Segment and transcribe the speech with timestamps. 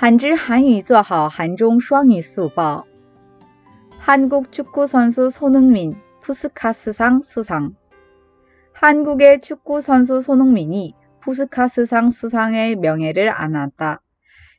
[0.00, 2.84] 한줄 한유 수하 한종 슈앙유 수바
[3.98, 7.74] 한국 축구 선수 손흥민 푸스카스상 수상
[8.74, 14.00] 한국의 축구 선수 손흥민이 푸스카스상 수상의 명예를 안았다.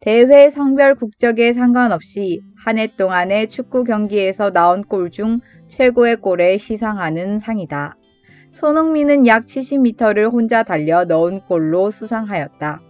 [0.00, 5.38] 대회 성별 국적에 상관없이 한 해 동안의 축구 경기에서 나온 골 중
[5.68, 7.96] 최고의 골에 시상하는 상이다.
[8.50, 12.89] 손흥민은 약 70m를 혼자 달려 넣은 골로 수상하였다.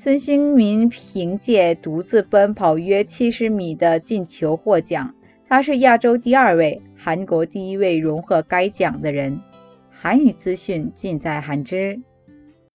[0.00, 5.16] 孙兴民凭借独自奔跑约七十米的进球获奖，
[5.48, 9.40] 他是亚洲第二位、韩国第一位荣获该奖的人。
[9.90, 12.00] 韩语资讯尽在韩知。